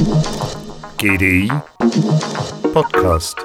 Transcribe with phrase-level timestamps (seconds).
[0.00, 1.50] GDI
[2.72, 3.36] Podcast.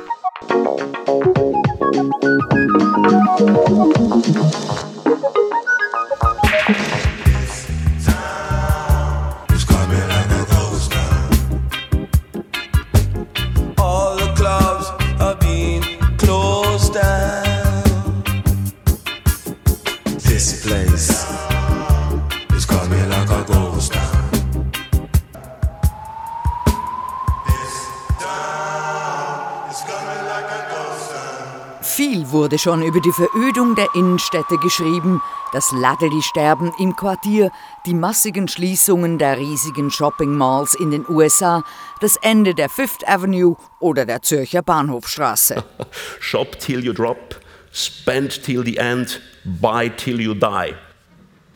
[32.35, 35.21] Wurde schon über die Verödung der Innenstädte geschrieben,
[35.53, 37.49] das Ladeli-Sterben im Quartier,
[37.85, 41.63] die massigen Schließungen der riesigen Shopping-Malls in den USA,
[42.01, 45.63] das Ende der Fifth Avenue oder der Zürcher Bahnhofstraße.
[46.19, 47.39] Shop till you drop,
[47.71, 50.73] spend till the end, buy till you die.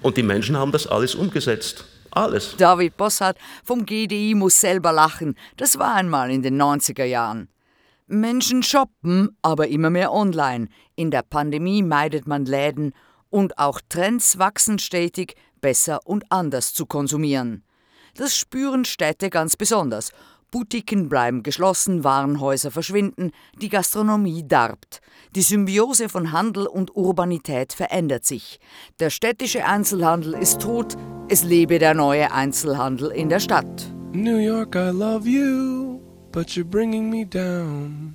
[0.01, 1.83] Und die Menschen haben das alles umgesetzt.
[2.11, 2.55] Alles.
[2.57, 5.35] David Bossart vom GDI muss selber lachen.
[5.57, 7.49] Das war einmal in den 90er Jahren.
[8.09, 10.67] Menschen shoppen, aber immer mehr online.
[10.95, 12.93] In der Pandemie meidet man Läden
[13.29, 17.63] und auch Trends wachsen stetig, besser und anders zu konsumieren.
[18.15, 20.11] Das spüren Städte ganz besonders.
[20.51, 24.99] Boutiquen bleiben geschlossen, Warenhäuser verschwinden, die Gastronomie darbt.
[25.35, 28.59] Die Symbiose von Handel und Urbanität verändert sich.
[28.99, 33.93] Der städtische Einzelhandel ist tot, es lebe der neue Einzelhandel in der Stadt.
[34.11, 35.88] New York, I love you,
[36.31, 38.13] but you're bringing me down.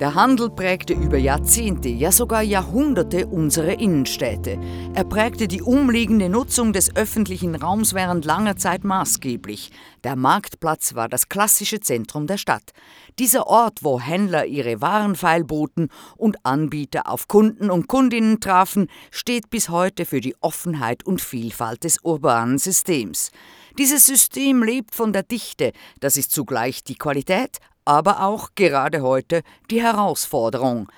[0.00, 4.58] Der Handel prägte über Jahrzehnte, ja sogar Jahrhunderte unsere Innenstädte.
[4.94, 9.70] Er prägte die umliegende Nutzung des öffentlichen Raums während langer Zeit maßgeblich.
[10.02, 12.72] Der Marktplatz war das klassische Zentrum der Stadt.
[13.18, 19.50] Dieser Ort, wo Händler ihre Waren feilboten und Anbieter auf Kunden und Kundinnen trafen, steht
[19.50, 23.30] bis heute für die Offenheit und Vielfalt des urbanen Systems.
[23.78, 29.42] Dieses System lebt von der Dichte, das ist zugleich die Qualität, aber auch gerade heute
[29.70, 30.88] die Herausforderung.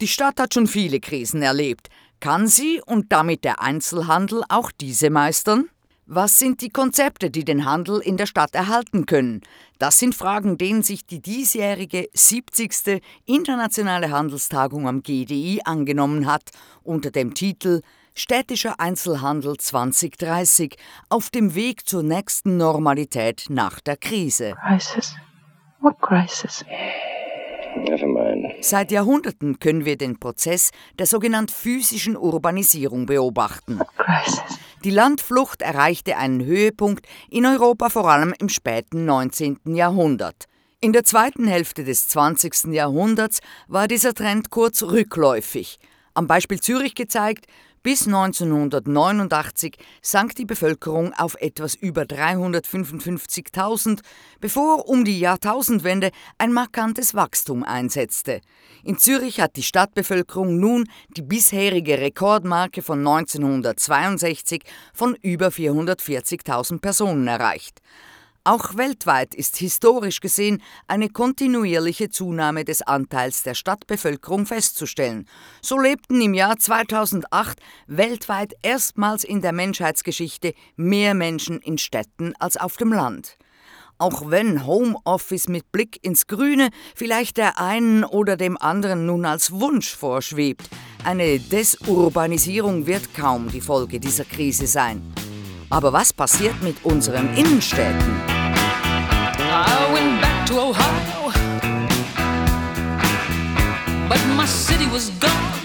[0.00, 1.88] Die Stadt hat schon viele Krisen erlebt.
[2.20, 5.68] Kann sie und damit der Einzelhandel auch diese meistern?
[6.06, 9.40] Was sind die Konzepte, die den Handel in der Stadt erhalten können?
[9.78, 13.00] Das sind Fragen, denen sich die diesjährige 70.
[13.24, 16.50] Internationale Handelstagung am GDI angenommen hat,
[16.82, 17.82] unter dem Titel
[18.14, 20.76] Städtischer Einzelhandel 2030
[21.08, 24.54] auf dem Weg zur nächsten Normalität nach der Krise.
[24.66, 25.14] Crisis?
[25.80, 26.62] What crisis?
[27.74, 28.52] Never mind.
[28.60, 33.80] Seit Jahrhunderten können wir den Prozess der sogenannten physischen Urbanisierung beobachten.
[34.84, 39.60] Die Landflucht erreichte einen Höhepunkt in Europa vor allem im späten 19.
[39.74, 40.48] Jahrhundert.
[40.82, 42.74] In der zweiten Hälfte des 20.
[42.74, 45.78] Jahrhunderts war dieser Trend kurz rückläufig.
[46.14, 47.46] Am Beispiel Zürich gezeigt,
[47.82, 54.00] bis 1989 sank die Bevölkerung auf etwas über 355.000,
[54.40, 58.40] bevor um die Jahrtausendwende ein markantes Wachstum einsetzte.
[58.84, 64.62] In Zürich hat die Stadtbevölkerung nun die bisherige Rekordmarke von 1962
[64.92, 67.80] von über 440.000 Personen erreicht.
[68.44, 75.28] Auch weltweit ist historisch gesehen eine kontinuierliche Zunahme des Anteils der Stadtbevölkerung festzustellen.
[75.60, 82.56] So lebten im Jahr 2008 weltweit erstmals in der Menschheitsgeschichte mehr Menschen in Städten als
[82.56, 83.36] auf dem Land.
[83.98, 89.52] Auch wenn Homeoffice mit Blick ins Grüne vielleicht der einen oder dem anderen nun als
[89.52, 90.68] Wunsch vorschwebt,
[91.04, 95.14] eine Desurbanisierung wird kaum die Folge dieser Krise sein.
[95.70, 98.31] Aber was passiert mit unseren Innenstädten?
[100.52, 101.32] To Ohio,
[104.06, 105.64] but my city was gone.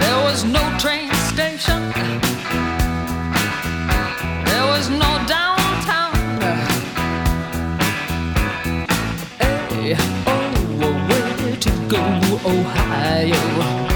[0.00, 1.92] There was no train station,
[4.46, 6.14] there was no downtown.
[9.38, 9.94] Hey,
[10.26, 12.04] oh, oh where to go,
[12.48, 13.91] Ohio?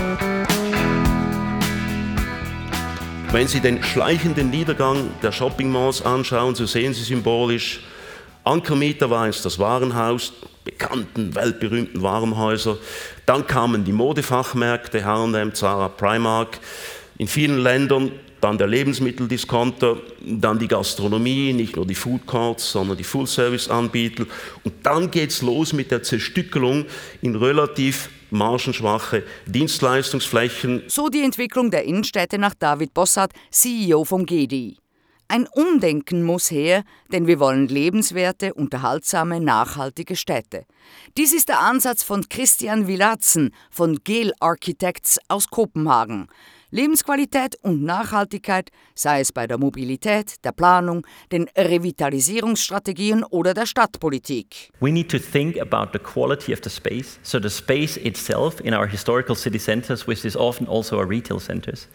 [3.37, 7.81] Wenn Sie den schleichenden Niedergang der Shopping-Malls anschauen, so sehen Sie symbolisch,
[8.45, 10.33] Ankermieter war einst das Warenhaus,
[10.65, 12.79] bekannten, weltberühmten Warenhäuser.
[13.27, 16.59] Dann kamen die Modefachmärkte, H&M, Zara, Primark.
[17.19, 18.11] In vielen Ländern
[18.41, 24.25] dann der Lebensmitteldiscounter, dann die Gastronomie, nicht nur die Food Courts, sondern die Full-Service-Anbieter.
[24.65, 26.87] Und dann geht's los mit der Zerstückelung
[27.21, 30.85] in relativ margenschwache Dienstleistungsflächen.
[30.89, 34.79] So die Entwicklung der Innenstädte nach David Bossart, CEO vom GDI.
[35.29, 40.67] Ein Umdenken muss her, denn wir wollen lebenswerte, unterhaltsame, nachhaltige Städte.
[41.17, 46.29] Dies ist der Ansatz von Christian Wilatzen von Gel Architects aus Kopenhagen.
[46.71, 54.71] Lebensqualität und Nachhaltigkeit, sei es bei der Mobilität, der Planung, den Revitalisierungsstrategien oder der Stadtpolitik.
[54.81, 57.21] We need to think about the quality of the space.
[57.23, 61.39] So the space itself in our historical city centers, which is often also our retail
[61.39, 61.89] centers,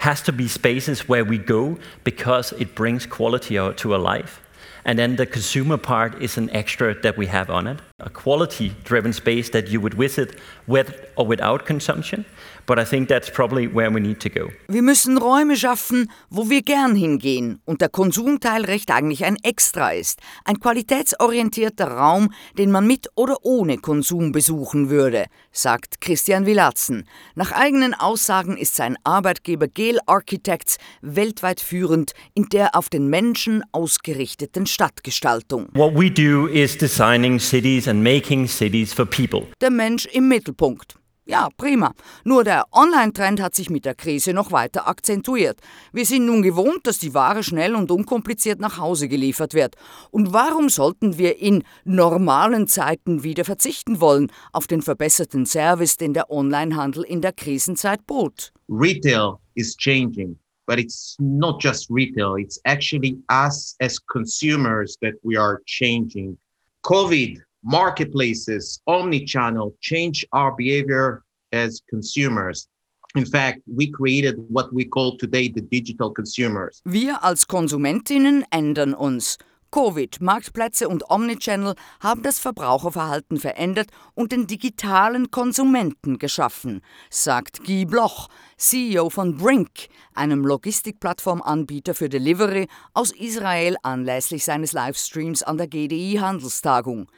[0.00, 4.40] has to be spaces where we go because it brings quality to our life.
[4.84, 7.78] And then the consumer part is an extra that we have on it.
[8.00, 10.36] A quality driven space that you would visit
[10.68, 12.24] with or without consumption.
[12.64, 14.50] But I think that's probably where we need to go.
[14.68, 19.90] Wir müssen Räume schaffen, wo wir gern hingehen und der Konsumteil recht eigentlich ein Extra
[19.90, 20.20] ist.
[20.44, 27.08] Ein qualitätsorientierter Raum, den man mit oder ohne Konsum besuchen würde, sagt Christian Wilatzen.
[27.34, 33.64] Nach eigenen Aussagen ist sein Arbeitgeber Gale Architects weltweit führend in der auf den Menschen
[33.72, 35.70] ausgerichteten Stadtgestaltung.
[35.72, 39.46] What we do is designing cities and making cities for people.
[39.60, 40.98] Der Mensch im Mittelpunkt.
[41.28, 41.92] Ja, prima.
[42.24, 45.60] Nur der Online-Trend hat sich mit der Krise noch weiter akzentuiert.
[45.92, 49.76] Wir sind nun gewohnt, dass die Ware schnell und unkompliziert nach Hause geliefert wird.
[50.10, 56.14] Und warum sollten wir in normalen Zeiten wieder verzichten wollen auf den verbesserten Service, den
[56.14, 58.50] der Onlinehandel in der Krisenzeit bot?
[58.70, 60.34] Retail is changing,
[60.66, 66.38] but it's not just retail, it's actually us as consumers that we are changing.
[66.84, 71.22] COVID marketplaces, omni-channel change our behavior
[71.52, 72.68] as consumers.
[73.14, 76.82] In fact, we created what we call today the digital consumers.
[76.84, 79.38] Wir er als Konsumentinnen ändern uns.
[79.70, 86.80] Covid, Marktplätze und Omnichannel haben das Verbraucherverhalten verändert und den digitalen Konsumenten geschaffen,
[87.10, 95.42] sagt Guy Bloch, CEO von Brink, einem Logistikplattformanbieter für Delivery aus Israel anlässlich seines Livestreams
[95.42, 97.10] an der GDI Handelstagung.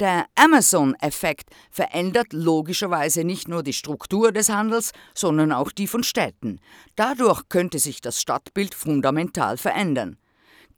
[0.00, 6.58] Der Amazon-Effekt verändert logischerweise nicht nur die Struktur des Handels, sondern auch die von Städten.
[6.96, 10.16] Dadurch könnte sich das Stadtbild fundamental verändern.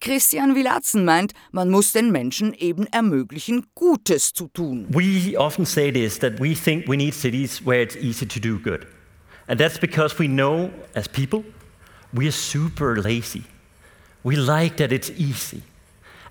[0.01, 4.87] Christian Wilatzen meint, man muss den Menschen eben ermöglichen, Gutes zu tun.
[4.91, 8.59] We often say this that we think we need cities where it's easy to do
[8.59, 8.87] good.
[9.47, 11.45] And that's because we know as people
[12.13, 13.45] we're super lazy.
[14.25, 15.63] We like that it's easy.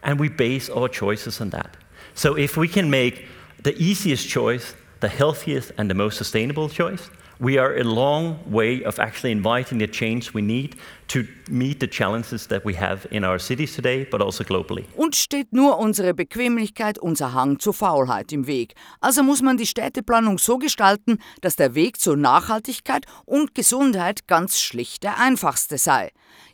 [0.03, 1.77] And we base our choices on that.
[2.15, 3.27] So if we can make
[3.63, 8.83] the easiest choice the healthiest and the most sustainable choice, we are a long way
[8.83, 10.75] of actually inviting the change we need
[11.07, 14.85] to meet the challenges that we have in our cities today, but also globally.
[14.95, 18.75] Und steht nur unsere Bequemlichkeit, unser Hang zur Faulheit im Weg.
[18.99, 24.59] Also muss man die Städteplanung so gestalten, dass der Weg zur Nachhaltigkeit und Gesundheit ganz
[24.59, 26.11] schlicht der einfachste sei.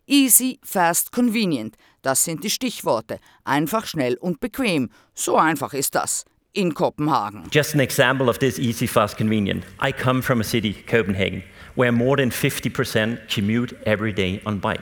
[0.08, 1.76] Easy, fast, convenient.
[2.04, 3.20] Das sind die Stichworte.
[3.44, 4.92] Einfach, schnell und bequem.
[5.16, 6.26] So einfach ist das.
[6.56, 7.50] In Copenhagen.
[7.50, 9.64] Just an example of this easy, fast, convenient.
[9.80, 11.44] I come from a city, Copenhagen,
[11.76, 14.82] where more than 50% commute every day on bike.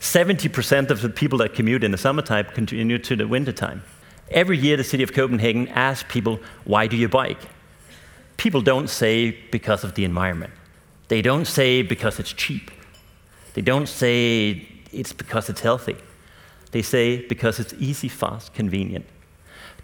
[0.00, 3.82] 70% of the people that commute in the summertime continue to the wintertime.
[4.30, 7.40] Every year, the city of Copenhagen asks people, why do you bike?
[8.36, 10.52] People don't say because of the environment.
[11.08, 12.70] They don't say because it's cheap.
[13.54, 15.96] They don't say it's because it's healthy.
[16.70, 19.04] They say because it's easy, fast, convenient.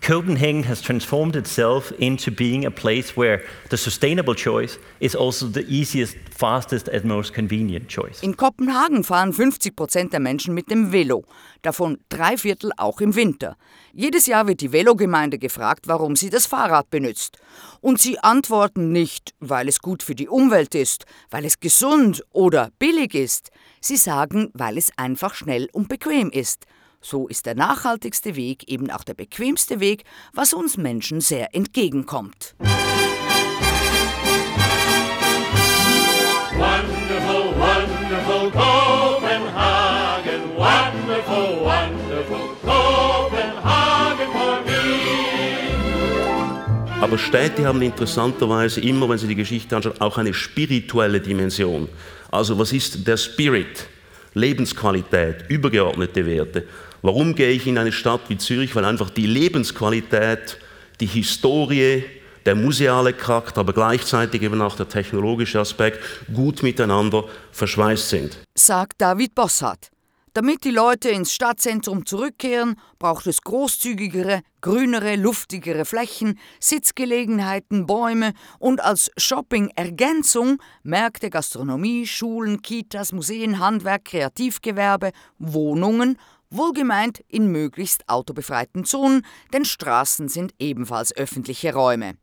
[0.01, 5.65] Copenhagen has transformed itself into being a place where the sustainable choice is also the
[5.69, 8.23] easiest, fastest and most convenient choice.
[8.23, 11.25] In Kopenhagen fahren 50 Prozent der Menschen mit dem Velo,
[11.63, 13.57] davon drei Viertel auch im Winter.
[13.93, 17.39] Jedes Jahr wird die Velogemeinde gefragt, warum sie das Fahrrad benutzt.
[17.81, 22.71] Und sie antworten nicht, weil es gut für die Umwelt ist, weil es gesund oder
[22.79, 23.51] billig ist.
[23.81, 26.67] Sie sagen, weil es einfach schnell und bequem ist.
[27.09, 32.57] So ist der nachhaltigste Weg eben auch der bequemste Weg, was uns Menschen sehr entgegenkommt.
[36.59, 44.83] Wonderful, wonderful Copenhagen, wonderful, wonderful Copenhagen for me.
[47.01, 51.89] Aber Städte haben interessanterweise immer, wenn Sie die Geschichte anschauen, auch eine spirituelle Dimension.
[52.33, 53.87] Also was ist der Spirit?
[54.37, 56.67] Lebensqualität, übergeordnete Werte.
[57.03, 58.75] Warum gehe ich in eine Stadt wie Zürich?
[58.75, 60.59] Weil einfach die Lebensqualität,
[61.01, 62.05] die Historie,
[62.47, 66.01] der museale Charakter, aber gleichzeitig eben auch der technologische Aspekt
[66.33, 68.39] gut miteinander verschweißt sind.
[68.55, 69.91] Sagt David Bossart.
[70.37, 78.85] Damit die Leute ins Stadtzentrum zurückkehren, braucht es großzügigere, grünere, luftigere Flächen, Sitzgelegenheiten, Bäume und
[78.85, 86.19] als Shopping-Ergänzung Märkte, Gastronomie, Schulen, Kitas, Museen, Handwerk, Kreativgewerbe, Wohnungen
[86.51, 92.15] wohlgemeint in möglichst autobefreiten Zonen, denn Straßen sind ebenfalls öffentliche Räume.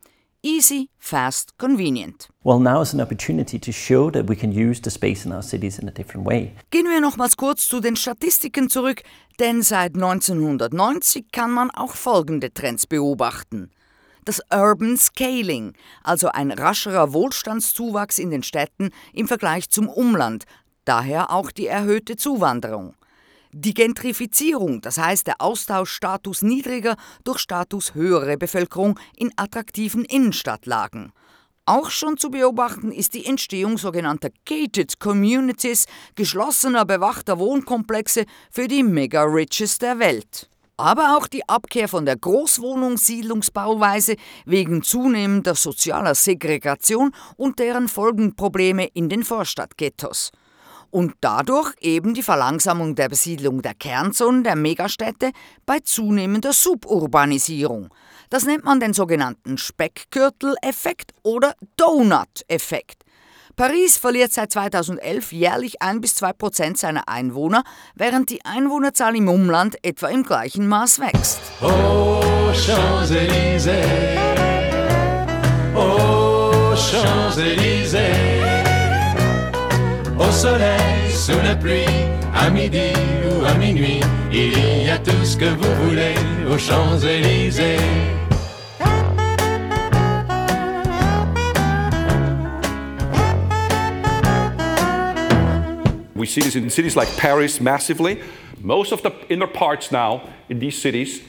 [0.46, 2.28] Easy, fast, convenient.
[2.44, 5.42] Well, now is an opportunity to show that we can use the space in our
[5.42, 6.54] cities in a different way.
[6.70, 9.04] Gehen wir nochmals kurz zu den Statistiken zurück,
[9.40, 13.72] denn seit 1990 kann man auch folgende Trends beobachten.
[14.26, 20.44] Das Urban Scaling, also ein rascherer Wohlstandszuwachs in den Städten im Vergleich zum Umland,
[20.84, 22.96] daher auch die erhöhte Zuwanderung.
[23.56, 31.12] Die Gentrifizierung, das heißt der Austausch Status niedriger durch Status höhere Bevölkerung in attraktiven Innenstadtlagen.
[31.68, 38.82] Auch schon zu beobachten ist die Entstehung sogenannter Gated Communities, geschlossener, bewachter Wohnkomplexe für die
[38.82, 40.50] Mega-Riches der Welt.
[40.76, 44.16] Aber auch die Abkehr von der Großwohnungssiedlungsbauweise
[44.48, 50.32] wegen zunehmender sozialer Segregation und deren Folgenprobleme in den Vorstadtghettos
[50.94, 55.32] und dadurch eben die Verlangsamung der Besiedlung der Kernzonen der Megastädte
[55.66, 57.90] bei zunehmender Suburbanisierung.
[58.30, 63.02] Das nennt man den sogenannten Speckkürtel-Effekt oder Donut-Effekt.
[63.56, 67.64] Paris verliert seit 2011 jährlich 1 bis 2 Prozent seiner Einwohner,
[67.96, 71.40] während die Einwohnerzahl im Umland etwa im gleichen Maß wächst.
[71.62, 72.22] Oh,
[72.54, 73.74] Champs-Élysées.
[75.76, 78.43] Oh, Champs-Élysées.
[80.20, 81.86] Au soleil, sous la pluie,
[82.34, 82.94] à midi
[83.26, 84.00] ou à minuit,
[84.32, 86.14] il y a tout ce que vous voulez
[86.50, 87.78] aux Champs-Élysées.
[96.16, 98.20] We see this in cities like Paris massively.
[98.62, 101.22] Most of the inner parts now in these cities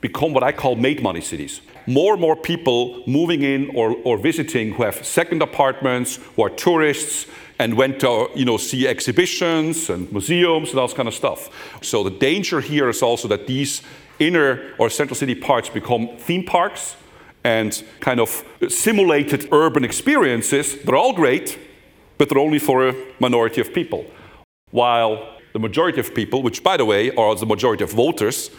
[0.00, 1.60] become what I call made money cities.
[1.86, 6.50] More and more people moving in or, or visiting who have second apartments, who are
[6.50, 7.26] tourists,
[7.58, 11.50] and went to you know see exhibitions and museums and all this kind of stuff.
[11.82, 13.82] So the danger here is also that these
[14.18, 16.96] inner or central city parks become theme parks
[17.44, 20.76] and kind of simulated urban experiences.
[20.82, 21.58] They're all great,
[22.18, 24.04] but they're only for a minority of people.
[24.70, 28.50] While the majority of people, which by the way are the majority of voters,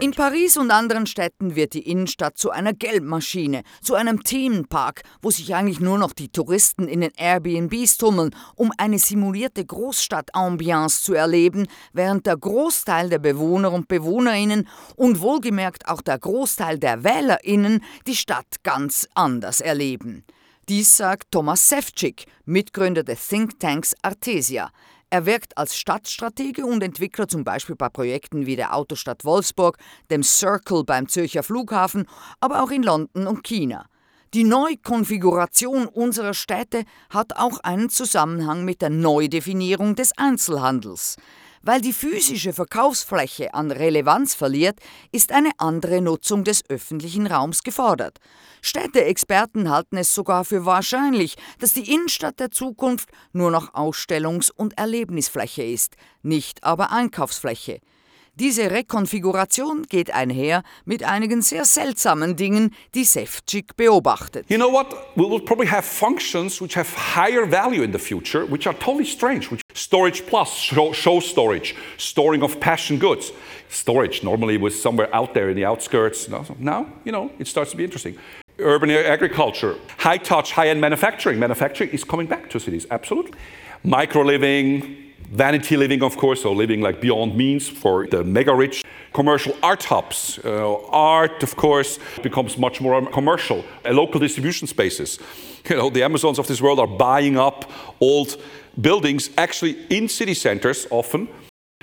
[0.00, 5.30] In Paris und anderen Städten wird die Innenstadt zu einer Geldmaschine, zu einem Themenpark, wo
[5.30, 11.14] sich eigentlich nur noch die Touristen in den Airbnbs tummeln, um eine simulierte Großstadt-Ambiance zu
[11.14, 17.82] erleben, während der Großteil der Bewohner und Bewohnerinnen und wohlgemerkt auch der Großteil der Wählerinnen
[18.06, 20.24] die Stadt ganz anders erleben.
[20.68, 24.70] Dies sagt Thomas Sefcik, Mitgründer des Thinktanks Artesia.
[25.08, 29.78] Er wirkt als Stadtstratege und Entwickler zum Beispiel bei Projekten wie der Autostadt Wolfsburg,
[30.10, 32.08] dem Circle beim Zürcher Flughafen,
[32.40, 33.86] aber auch in London und China.
[34.34, 41.16] Die Neukonfiguration unserer Städte hat auch einen Zusammenhang mit der Neudefinierung des Einzelhandels.
[41.66, 44.78] Weil die physische Verkaufsfläche an Relevanz verliert,
[45.10, 48.18] ist eine andere Nutzung des öffentlichen Raums gefordert.
[48.62, 54.78] Städteexperten halten es sogar für wahrscheinlich, dass die Innenstadt der Zukunft nur noch Ausstellungs- und
[54.78, 57.80] Erlebnisfläche ist, nicht aber Einkaufsfläche.
[58.38, 64.44] Diese Rekonfiguration geht einher mit einigen sehr seltsamen Dingen, die Sefcik beobachtet.
[64.50, 64.88] You know what?
[65.16, 69.06] We will probably have functions which have higher value in the future, which are totally
[69.06, 69.48] strange.
[69.72, 73.32] Storage plus, show, show storage, storing of passion goods.
[73.70, 76.28] Storage normally was somewhere out there in the outskirts.
[76.28, 78.18] Now, you know, it starts to be interesting.
[78.58, 81.38] Urban agriculture, high touch, high end manufacturing.
[81.38, 83.32] Manufacturing is coming back to cities, absolutely.
[83.82, 88.84] Micro living, vanity living, of course, so living like beyond means for the mega rich.
[89.12, 90.38] Commercial art hubs.
[90.44, 93.64] Uh, art, of course, becomes much more commercial.
[93.84, 95.18] Uh, local distribution spaces.
[95.68, 97.68] You know, the Amazons of this world are buying up
[98.00, 98.36] old
[98.80, 101.26] buildings, actually in city centers often.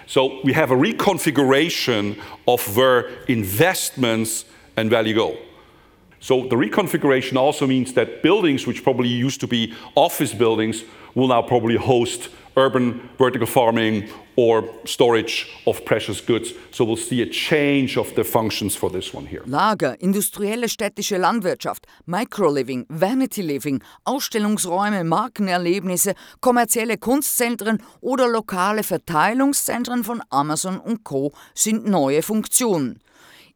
[0.05, 4.45] So we have a reconfiguration of where investments
[4.77, 5.38] and value go.
[6.24, 11.27] So the reconfiguration also means that buildings, which probably used to be office buildings, will
[11.27, 16.53] now probably host urban vertical farming or storage of precious goods.
[16.72, 19.42] So we'll see a change of the functions for this one here.
[19.46, 30.22] Lager, industrielle städtische Landwirtschaft, Microliving, Vanity Living, Ausstellungsräume, Markenerlebnisse, kommerzielle Kunstzentren oder lokale Verteilungszentren von
[30.30, 31.34] Amazon und Co.
[31.53, 33.01] sind neue Funktionen.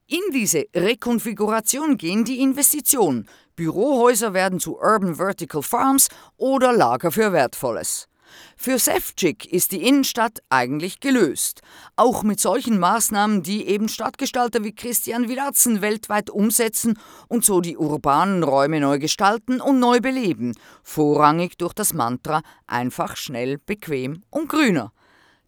[0.10, 3.28] In diese Rekonfiguration gehen die Investitionen.
[3.58, 8.08] Bürohäuser werden zu Urban Vertical Farms oder Lager für Wertvolles.
[8.56, 11.62] Für Sefcik ist die Innenstadt eigentlich gelöst.
[11.98, 16.98] Auch mit solchen Maßnahmen, die eben Stadtgestalter wie Christian Wilatzen weltweit umsetzen
[17.28, 20.56] und so die urbanen Räume neu gestalten und neu beleben.
[20.84, 24.94] Vorrangig durch das Mantra einfach, schnell, bequem und grüner.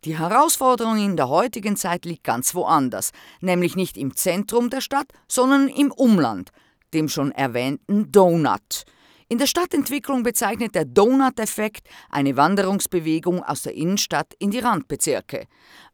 [0.06, 5.12] Die Herausforderung in der heutigen Zeit liegt ganz woanders, nämlich nicht im Zentrum der Stadt,
[5.28, 6.52] sondern im Umland.
[6.94, 8.84] dem schon erwähnten Donut.
[9.28, 15.46] In der Stadtentwicklung bezeichnet der Donut-Effekt eine Wanderungsbewegung aus der Innenstadt in die Randbezirke.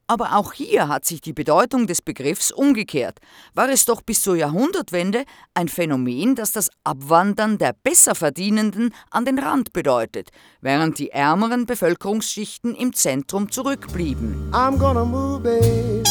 [0.07, 3.17] Aber auch hier hat sich die Bedeutung des Begriffs umgekehrt.
[3.55, 9.39] War es doch bis zur Jahrhundertwende ein Phänomen, das das Abwandern der Besserverdienenden an den
[9.39, 10.29] Rand bedeutet,
[10.62, 14.51] während die ärmeren Bevölkerungsschichten im Zentrum zurückblieben.
[14.51, 16.03] I'm gonna move, baby,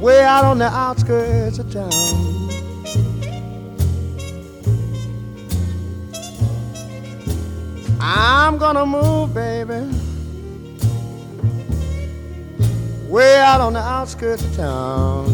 [0.00, 1.90] way out on the outskirts of town.
[8.00, 10.03] I'm gonna move, baby.
[13.14, 15.26] Way out on the outskirts of town.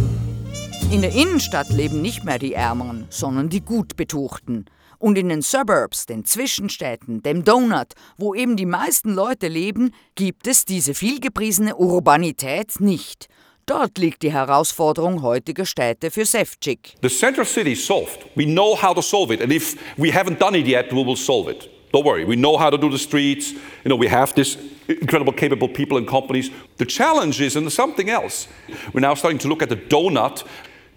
[0.92, 4.66] In der Innenstadt leben nicht mehr die Ärmeren, sondern die Gutbetuchten.
[4.98, 10.46] Und in den Suburbs, den Zwischenstädten, dem Donut, wo eben die meisten Leute leben, gibt
[10.46, 13.28] es diese vielgepriesene Urbanität nicht.
[13.64, 16.96] Dort liegt die Herausforderung heutiger Städte für Sefcik.
[17.00, 18.26] The central city is solved.
[18.34, 19.40] We know how to solve it.
[19.40, 21.69] And if we haven't done it yet, we will solve it.
[21.92, 23.52] Don't worry, we know how to do the streets.
[23.52, 24.56] You know, we have this
[24.88, 26.50] incredible, capable people and companies.
[26.76, 28.46] The challenge is in something else.
[28.92, 30.46] We're now starting to look at the donut,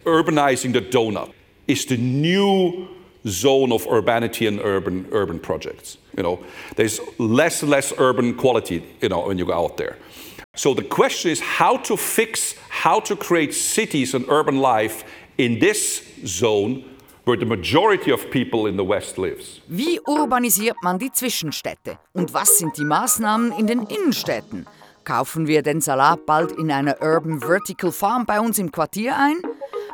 [0.05, 1.33] urbanizing the donut.
[1.67, 2.89] Is the new
[3.25, 5.97] zone of urbanity and urban urban projects.
[6.17, 6.43] You know,
[6.75, 8.83] there's less and less urban quality.
[9.01, 9.97] You know, when you go out there.
[10.55, 15.03] So the question is how to fix, how to create cities and urban life
[15.37, 16.83] in this zone
[17.25, 19.61] where the majority of people in the West lives.
[19.67, 21.97] Wie urbanisiert man die Zwischenstädte?
[22.13, 24.67] Und was sind die Maßnahmen in den Innenstädten?
[25.03, 29.37] Kaufen wir den Salat bald in einer Urban Vertical Farm bei uns im Quartier ein?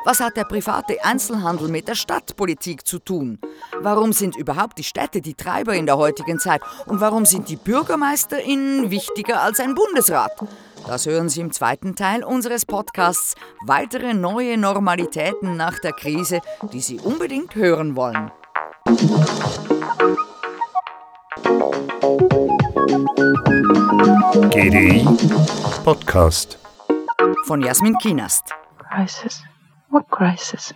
[0.04, 3.38] Was hat der private Einzelhandel mit der Stadtpolitik zu tun?
[3.80, 6.62] Warum sind überhaupt die Städte die Treiber in der heutigen Zeit?
[6.86, 10.32] Und warum sind die BürgermeisterInnen wichtiger als ein Bundesrat?
[10.86, 13.34] Das hören Sie im zweiten Teil unseres Podcasts
[13.66, 16.40] Weitere neue Normalitäten nach der Krise,
[16.72, 18.30] die Sie unbedingt hören wollen.
[24.50, 25.06] GDI
[25.84, 26.58] Podcast
[27.46, 28.50] Von Jasmin Kienast.
[28.78, 29.42] Crisis?
[29.90, 30.74] What crisis?